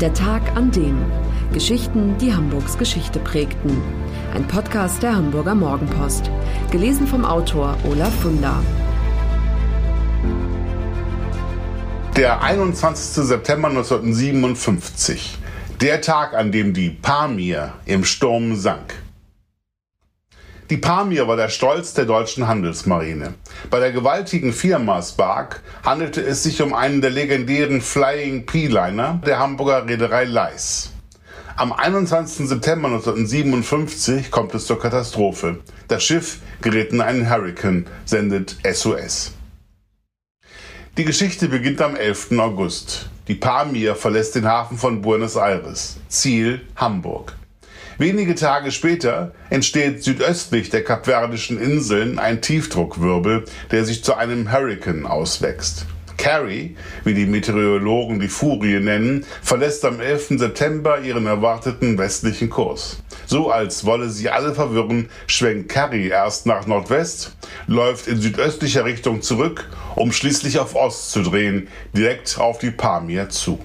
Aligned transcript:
Der 0.00 0.12
Tag 0.12 0.42
an 0.54 0.70
dem. 0.72 1.06
Geschichten, 1.54 2.18
die 2.18 2.34
Hamburgs 2.34 2.76
Geschichte 2.76 3.18
prägten. 3.18 3.80
Ein 4.34 4.46
Podcast 4.46 5.02
der 5.02 5.16
Hamburger 5.16 5.54
Morgenpost. 5.54 6.30
Gelesen 6.70 7.06
vom 7.06 7.24
Autor 7.24 7.78
Olaf 7.90 8.14
Funder. 8.20 8.62
Der 12.14 12.42
21. 12.42 13.24
September 13.24 13.68
1957. 13.68 15.38
Der 15.80 16.02
Tag, 16.02 16.34
an 16.34 16.52
dem 16.52 16.74
die 16.74 16.90
Pamir 16.90 17.72
im 17.86 18.04
Sturm 18.04 18.54
sank. 18.54 18.96
Die 20.68 20.78
Pamir 20.78 21.28
war 21.28 21.36
der 21.36 21.48
Stolz 21.48 21.94
der 21.94 22.06
deutschen 22.06 22.48
Handelsmarine. 22.48 23.34
Bei 23.70 23.78
der 23.78 23.92
gewaltigen 23.92 24.52
Viermaßbark 24.52 25.62
handelte 25.84 26.20
es 26.22 26.42
sich 26.42 26.60
um 26.60 26.74
einen 26.74 27.00
der 27.00 27.10
legendären 27.10 27.80
Flying 27.80 28.46
P-Liner 28.46 29.20
der 29.24 29.38
Hamburger 29.38 29.86
Reederei 29.86 30.24
Leis. 30.24 30.90
Am 31.54 31.72
21. 31.72 32.48
September 32.48 32.88
1957 32.88 34.32
kommt 34.32 34.56
es 34.56 34.66
zur 34.66 34.80
Katastrophe. 34.80 35.60
Das 35.86 36.02
Schiff 36.02 36.40
gerät 36.62 36.92
in 36.92 37.00
einen 37.00 37.30
Hurricane, 37.30 37.86
sendet 38.04 38.56
SOS. 38.68 39.34
Die 40.96 41.04
Geschichte 41.04 41.46
beginnt 41.48 41.80
am 41.80 41.94
11. 41.94 42.32
August. 42.38 43.08
Die 43.28 43.36
Pamir 43.36 43.94
verlässt 43.94 44.34
den 44.34 44.48
Hafen 44.48 44.78
von 44.78 45.00
Buenos 45.00 45.36
Aires. 45.36 45.98
Ziel 46.08 46.62
Hamburg. 46.74 47.35
Wenige 47.98 48.34
Tage 48.34 48.72
später 48.72 49.32
entsteht 49.48 50.04
südöstlich 50.04 50.68
der 50.68 50.84
Kapverdischen 50.84 51.58
Inseln 51.58 52.18
ein 52.18 52.42
Tiefdruckwirbel, 52.42 53.46
der 53.70 53.86
sich 53.86 54.04
zu 54.04 54.14
einem 54.14 54.52
Hurrikan 54.52 55.06
auswächst. 55.06 55.86
Carrie, 56.18 56.76
wie 57.04 57.14
die 57.14 57.24
Meteorologen 57.24 58.20
die 58.20 58.28
Furie 58.28 58.80
nennen, 58.80 59.24
verlässt 59.42 59.82
am 59.86 60.00
11. 60.00 60.38
September 60.38 61.00
ihren 61.00 61.24
erwarteten 61.24 61.96
westlichen 61.96 62.50
Kurs. 62.50 62.98
So 63.24 63.50
als 63.50 63.86
wolle 63.86 64.10
sie 64.10 64.28
alle 64.28 64.54
verwirren, 64.54 65.08
schwenkt 65.26 65.70
Carrie 65.70 66.08
erst 66.08 66.44
nach 66.44 66.66
Nordwest, 66.66 67.34
läuft 67.66 68.08
in 68.08 68.20
südöstlicher 68.20 68.84
Richtung 68.84 69.22
zurück, 69.22 69.70
um 69.94 70.12
schließlich 70.12 70.58
auf 70.58 70.74
Ost 70.74 71.12
zu 71.12 71.22
drehen, 71.22 71.68
direkt 71.94 72.38
auf 72.38 72.58
die 72.58 72.72
Pamir 72.72 73.30
zu. 73.30 73.58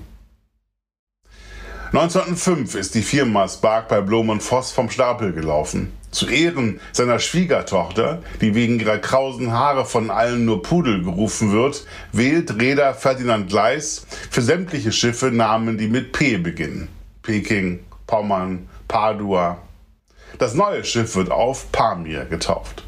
1905 1.94 2.76
ist 2.76 2.96
die 2.96 3.02
Firma 3.02 3.50
Spark 3.50 3.90
bei 3.90 4.00
Blom 4.00 4.30
und 4.30 4.42
Voss 4.42 4.72
vom 4.72 4.90
Stapel 4.90 5.34
gelaufen. 5.34 5.92
Zu 6.10 6.30
Ehren 6.30 6.80
seiner 6.94 7.20
Schwiegertochter, 7.20 8.24
die 8.40 8.56
wegen 8.56 8.80
ihrer 8.80 8.98
krausen 8.98 9.52
Haare 9.52 9.84
von 9.84 10.10
allen 10.10 10.46
nur 10.46 10.62
Pudel 10.62 11.04
gerufen 11.04 11.52
wird, 11.52 11.86
wählt 12.14 12.62
Reeder 12.62 12.94
Ferdinand 12.94 13.50
Gleis 13.50 14.06
für 14.30 14.42
sämtliche 14.42 14.94
Schiffe 14.94 15.32
Namen, 15.32 15.78
die 15.78 15.90
mit 15.90 16.14
P 16.14 16.38
beginnen. 16.38 16.88
Peking, 17.24 17.82
Pommern, 18.08 18.70
Padua. 18.88 19.58
Das 20.38 20.54
neue 20.54 20.86
Schiff 20.86 21.18
wird 21.18 21.30
auf 21.30 21.74
Pamir 21.74 22.24
getauft. 22.24 22.86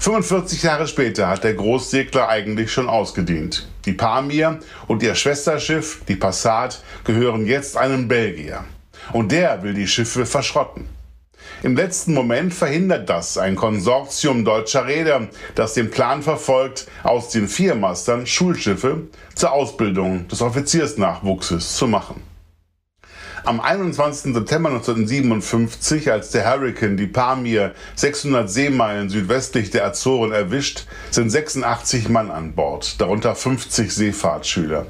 45 0.00 0.62
Jahre 0.62 0.86
später 0.86 1.28
hat 1.28 1.42
der 1.42 1.54
Großsegler 1.54 2.28
eigentlich 2.28 2.72
schon 2.72 2.88
ausgedient. 2.88 3.66
Die 3.84 3.92
Pamir 3.92 4.60
und 4.86 5.02
ihr 5.02 5.16
Schwesterschiff, 5.16 6.02
die 6.06 6.14
Passat, 6.14 6.84
gehören 7.02 7.46
jetzt 7.46 7.76
einem 7.76 8.06
Belgier. 8.06 8.64
Und 9.12 9.32
der 9.32 9.62
will 9.64 9.74
die 9.74 9.88
Schiffe 9.88 10.24
verschrotten. 10.24 10.88
Im 11.64 11.74
letzten 11.74 12.14
Moment 12.14 12.54
verhindert 12.54 13.10
das 13.10 13.38
ein 13.38 13.56
Konsortium 13.56 14.44
deutscher 14.44 14.86
Räder, 14.86 15.28
das 15.56 15.74
den 15.74 15.90
Plan 15.90 16.22
verfolgt, 16.22 16.86
aus 17.02 17.30
den 17.30 17.48
Viermastern 17.48 18.24
Schulschiffe 18.24 19.08
zur 19.34 19.50
Ausbildung 19.50 20.28
des 20.28 20.40
Offiziersnachwuchses 20.40 21.76
zu 21.76 21.88
machen. 21.88 22.22
Am 23.48 23.60
21. 23.60 24.34
September 24.34 24.68
1957, 24.68 26.12
als 26.12 26.32
der 26.32 26.44
Hurricane 26.44 26.98
die 26.98 27.06
Pamir 27.06 27.72
600 27.94 28.50
Seemeilen 28.50 29.08
südwestlich 29.08 29.70
der 29.70 29.86
Azoren 29.86 30.32
erwischt, 30.32 30.84
sind 31.10 31.30
86 31.30 32.10
Mann 32.10 32.30
an 32.30 32.54
Bord, 32.54 33.00
darunter 33.00 33.34
50 33.34 33.90
Seefahrtsschüler. 33.90 34.84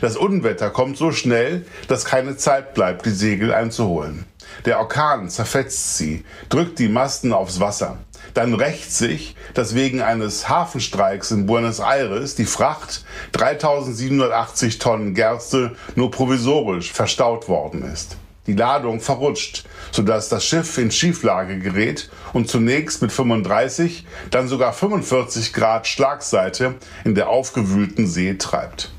Das 0.00 0.16
Unwetter 0.16 0.70
kommt 0.70 0.96
so 0.96 1.12
schnell, 1.12 1.64
dass 1.86 2.04
keine 2.04 2.36
Zeit 2.36 2.74
bleibt, 2.74 3.06
die 3.06 3.10
Segel 3.10 3.54
einzuholen. 3.54 4.24
Der 4.64 4.80
Orkan 4.80 5.30
zerfetzt 5.30 5.96
sie, 5.96 6.24
drückt 6.48 6.80
die 6.80 6.88
Masten 6.88 7.32
aufs 7.32 7.60
Wasser. 7.60 7.98
Dann 8.34 8.54
rächt 8.54 8.92
sich, 8.92 9.36
dass 9.54 9.74
wegen 9.74 10.00
eines 10.00 10.48
Hafenstreiks 10.48 11.30
in 11.30 11.46
Buenos 11.46 11.80
Aires 11.80 12.34
die 12.34 12.46
Fracht 12.46 13.04
3780 13.32 14.78
Tonnen 14.78 15.14
Gerste 15.14 15.76
nur 15.94 16.10
provisorisch 16.10 16.92
verstaut 16.92 17.48
worden 17.48 17.82
ist. 17.82 18.16
Die 18.46 18.54
Ladung 18.54 19.00
verrutscht, 19.00 19.64
sodass 19.92 20.28
das 20.28 20.44
Schiff 20.44 20.76
in 20.78 20.90
Schieflage 20.90 21.58
gerät 21.60 22.10
und 22.32 22.48
zunächst 22.48 23.00
mit 23.00 23.12
35, 23.12 24.04
dann 24.30 24.48
sogar 24.48 24.72
45 24.72 25.52
Grad 25.52 25.86
Schlagseite 25.86 26.74
in 27.04 27.14
der 27.14 27.28
aufgewühlten 27.28 28.08
See 28.08 28.34
treibt. 28.34 28.90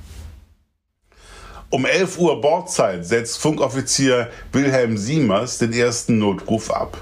Um 1.70 1.86
11 1.86 2.20
Uhr 2.20 2.40
Bordzeit 2.40 3.06
setzt 3.06 3.40
Funkoffizier 3.40 4.30
Wilhelm 4.52 4.96
Siemers 4.96 5.58
den 5.58 5.74
ersten 5.74 6.20
Notruf 6.20 6.70
ab. 6.70 7.02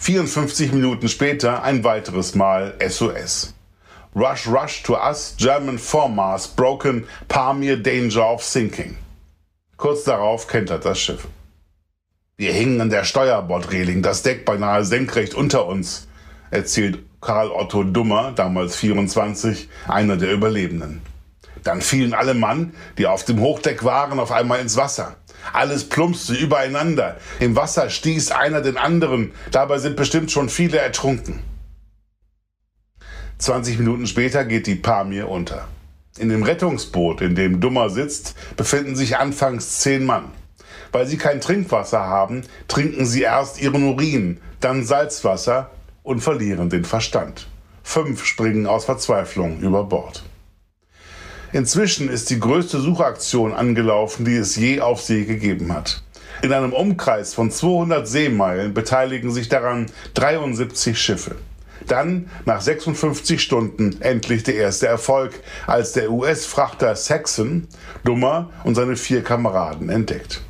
54 0.00 0.72
Minuten 0.72 1.10
später 1.10 1.62
ein 1.62 1.84
weiteres 1.84 2.34
Mal 2.34 2.74
SOS. 2.80 3.52
Rush, 4.16 4.48
rush 4.48 4.82
to 4.82 4.94
us, 4.94 5.34
German 5.36 5.78
foremast 5.78 6.56
broken, 6.56 7.04
Pamir 7.28 7.76
danger 7.76 8.26
of 8.26 8.42
sinking. 8.42 8.96
Kurz 9.76 10.04
darauf 10.04 10.46
kentert 10.46 10.86
das 10.86 10.98
Schiff. 10.98 11.28
Wir 12.38 12.54
hingen 12.54 12.80
an 12.80 12.88
der 12.88 13.04
Steuerbordreling, 13.04 14.00
das 14.00 14.22
Deck 14.22 14.46
beinahe 14.46 14.86
senkrecht 14.86 15.34
unter 15.34 15.66
uns, 15.66 16.08
erzählt 16.50 17.00
Karl 17.20 17.50
Otto 17.50 17.82
Dummer, 17.82 18.32
damals 18.32 18.76
24, 18.76 19.68
einer 19.86 20.16
der 20.16 20.32
Überlebenden. 20.32 21.02
Dann 21.64 21.80
fielen 21.80 22.14
alle 22.14 22.34
Mann, 22.34 22.74
die 22.98 23.06
auf 23.06 23.24
dem 23.24 23.40
Hochdeck 23.40 23.84
waren, 23.84 24.18
auf 24.18 24.32
einmal 24.32 24.60
ins 24.60 24.76
Wasser. 24.76 25.16
Alles 25.52 25.88
plumpste 25.88 26.34
übereinander. 26.34 27.16
Im 27.38 27.56
Wasser 27.56 27.90
stieß 27.90 28.30
einer 28.30 28.60
den 28.60 28.76
anderen. 28.76 29.32
Dabei 29.50 29.78
sind 29.78 29.96
bestimmt 29.96 30.30
schon 30.30 30.48
viele 30.48 30.78
ertrunken. 30.78 31.40
20 33.38 33.78
Minuten 33.78 34.06
später 34.06 34.44
geht 34.44 34.66
die 34.66 34.74
Pamir 34.74 35.28
unter. 35.28 35.66
In 36.18 36.28
dem 36.28 36.42
Rettungsboot, 36.42 37.22
in 37.22 37.34
dem 37.34 37.60
Dummer 37.60 37.88
sitzt, 37.88 38.34
befinden 38.56 38.96
sich 38.96 39.16
anfangs 39.16 39.78
zehn 39.80 40.04
Mann. 40.04 40.32
Weil 40.92 41.06
sie 41.06 41.16
kein 41.16 41.40
Trinkwasser 41.40 42.00
haben, 42.00 42.42
trinken 42.68 43.06
sie 43.06 43.22
erst 43.22 43.62
ihren 43.62 43.84
Urin, 43.84 44.40
dann 44.60 44.84
Salzwasser 44.84 45.70
und 46.02 46.20
verlieren 46.20 46.68
den 46.68 46.84
Verstand. 46.84 47.46
Fünf 47.82 48.24
springen 48.24 48.66
aus 48.66 48.84
Verzweiflung 48.84 49.60
über 49.60 49.84
Bord. 49.84 50.22
Inzwischen 51.52 52.08
ist 52.08 52.30
die 52.30 52.38
größte 52.38 52.78
Suchaktion 52.78 53.52
angelaufen, 53.52 54.24
die 54.24 54.36
es 54.36 54.54
je 54.54 54.80
auf 54.80 55.02
See 55.02 55.24
gegeben 55.24 55.72
hat. 55.72 56.02
In 56.42 56.52
einem 56.52 56.72
Umkreis 56.72 57.34
von 57.34 57.50
200 57.50 58.06
Seemeilen 58.06 58.72
beteiligen 58.72 59.32
sich 59.32 59.48
daran 59.48 59.86
73 60.14 60.98
Schiffe. 60.98 61.34
Dann, 61.88 62.30
nach 62.44 62.60
56 62.60 63.42
Stunden, 63.42 64.00
endlich 64.00 64.44
der 64.44 64.54
erste 64.54 64.86
Erfolg, 64.86 65.40
als 65.66 65.92
der 65.92 66.12
US-Frachter 66.12 66.94
Saxon 66.94 67.66
Dummer 68.04 68.50
und 68.64 68.76
seine 68.76 68.96
vier 68.96 69.24
Kameraden 69.24 69.88
entdeckt. 69.88 70.42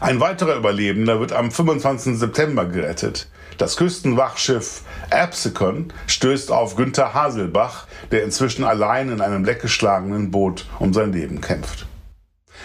Ein 0.00 0.20
weiterer 0.20 0.56
Überlebender 0.56 1.20
wird 1.20 1.32
am 1.32 1.50
25. 1.50 2.18
September 2.18 2.64
gerettet. 2.64 3.28
Das 3.58 3.76
Küstenwachschiff 3.76 4.82
Absecon 5.10 5.92
stößt 6.06 6.50
auf 6.50 6.76
Günther 6.76 7.14
Haselbach, 7.14 7.86
der 8.10 8.24
inzwischen 8.24 8.64
allein 8.64 9.10
in 9.10 9.20
einem 9.20 9.44
leckgeschlagenen 9.44 10.30
Boot 10.30 10.66
um 10.78 10.92
sein 10.92 11.12
Leben 11.12 11.40
kämpft. 11.40 11.86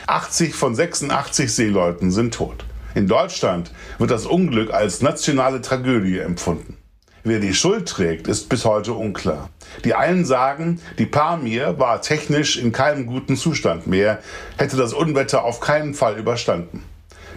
80 0.07 0.55
von 0.55 0.75
86 0.75 1.53
Seeleuten 1.53 2.11
sind 2.11 2.33
tot. 2.33 2.65
In 2.95 3.07
Deutschland 3.07 3.71
wird 3.97 4.11
das 4.11 4.25
Unglück 4.25 4.73
als 4.73 5.01
nationale 5.01 5.61
Tragödie 5.61 6.19
empfunden. 6.19 6.77
Wer 7.23 7.39
die 7.39 7.53
Schuld 7.53 7.89
trägt, 7.89 8.27
ist 8.27 8.47
bis 8.47 8.63
heute 8.63 8.93
unklar. 8.93 9.49
Die 9.83 9.93
einen 9.93 10.23
sagen, 10.23 10.79
die 10.97 11.05
Pamir 11.05 11.77
war 11.77 12.01
technisch 12.01 12.57
in 12.57 12.71
keinem 12.71 13.05
guten 13.05 13.35
Zustand 13.35 13.85
mehr, 13.85 14.19
hätte 14.57 14.77
das 14.77 14.93
Unwetter 14.93 15.43
auf 15.43 15.59
keinen 15.59 15.93
Fall 15.93 16.17
überstanden. 16.17 16.83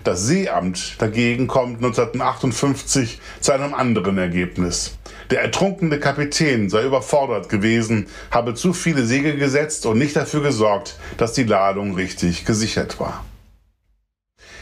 Das 0.05 0.27
Seeamt 0.27 0.97
dagegen 0.99 1.47
kommt 1.47 1.77
1958 1.77 3.21
zu 3.41 3.53
einem 3.53 3.75
anderen 3.75 4.17
Ergebnis. 4.17 4.97
Der 5.31 5.43
ertrunkene 5.43 6.01
Kapitän 6.01 6.71
sei 6.71 6.85
überfordert 6.85 7.49
gewesen, 7.49 8.07
habe 8.31 8.55
zu 8.55 8.73
viele 8.73 9.05
Segel 9.05 9.37
gesetzt 9.37 9.85
und 9.87 9.99
nicht 9.99 10.17
dafür 10.17 10.43
gesorgt, 10.43 10.99
dass 11.19 11.35
die 11.35 11.45
Ladung 11.45 11.95
richtig 11.95 12.47
gesichert 12.47 12.99
war. 12.99 13.25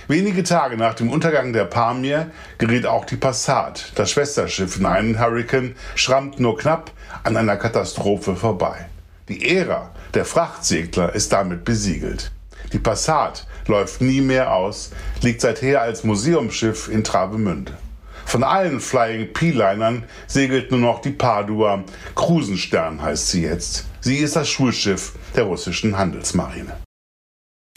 Wenige 0.09 0.43
Tage 0.43 0.77
nach 0.77 0.95
dem 0.95 1.11
Untergang 1.11 1.53
der 1.53 1.67
Pamir 1.67 2.31
gerät 2.57 2.87
auch 2.87 3.05
die 3.05 3.17
Passat, 3.17 3.93
das 3.95 4.11
Schwesterschiff, 4.11 4.79
in 4.79 4.87
einen 4.87 5.21
Hurrikan, 5.21 5.77
schrammt 5.95 6.41
nur 6.41 6.57
knapp 6.57 6.91
an 7.25 7.37
einer 7.37 7.57
Katastrophe 7.57 8.35
vorbei. 8.35 8.89
Die 9.29 9.55
Ära 9.57 9.91
der 10.15 10.25
Frachtsegler 10.25 11.15
ist 11.15 11.33
damit 11.33 11.65
besiegelt. 11.65 12.33
Die 12.73 12.79
Passat 12.79 13.47
läuft 13.69 14.01
nie 14.01 14.21
mehr 14.21 14.53
aus, 14.53 14.91
liegt 15.23 15.41
seither 15.41 15.83
als 15.83 16.05
Museumsschiff 16.05 16.89
in 16.89 17.05
Travemünde. 17.05 17.77
Von 18.25 18.43
allen 18.43 18.81
Flying 18.81 19.33
P-Linern 19.33 20.05
segelt 20.27 20.71
nur 20.71 20.81
noch 20.81 21.01
die 21.01 21.13
Padua. 21.13 21.85
Krusenstern 22.15 23.01
heißt 23.01 23.31
sie 23.31 23.43
jetzt. 23.43 23.87
Sie 24.01 24.17
ist 24.17 24.37
das 24.37 24.51
Schulschiff 24.51 25.13
der 25.35 25.45
russischen 25.45 25.97
Handelsmarine. 25.97 26.77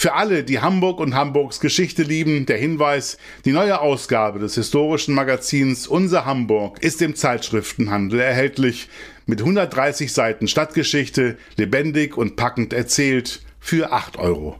Für 0.02 0.14
alle, 0.14 0.44
die 0.44 0.60
Hamburg 0.60 1.00
und 1.00 1.14
Hamburgs 1.14 1.60
Geschichte 1.60 2.02
lieben, 2.02 2.48
der 2.48 2.58
Hinweis, 2.58 3.18
die 3.46 3.52
neue 3.52 3.80
Ausgabe 3.80 4.40
des 4.40 4.56
historischen 4.56 5.14
Magazins 5.14 5.88
Unser 5.88 6.26
Hamburg 6.26 6.82
ist 6.82 7.04
im 7.04 7.16
Zeitschriftenhandel 7.16 8.20
erhältlich, 8.20 8.90
mit 9.28 9.42
130 9.42 10.12
Seiten 10.12 10.48
Stadtgeschichte, 10.48 11.38
lebendig 11.56 12.18
und 12.18 12.36
packend 12.36 12.74
erzählt, 12.74 13.44
für 13.60 13.94
8,95 13.94 14.18
Euro. 14.18 14.60